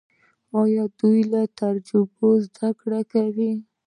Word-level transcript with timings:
او 0.55 0.63
د 0.75 0.79
دوی 0.99 1.19
له 1.31 1.41
تجربو 1.59 2.29
زده 2.45 2.67
کړه 2.79 3.01
کوي. 3.11 3.53